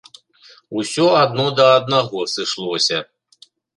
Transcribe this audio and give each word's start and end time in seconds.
Усё 0.79 1.05
адно 1.19 1.45
да 1.59 1.67
аднаго 1.77 2.25
сышлося. 2.35 2.97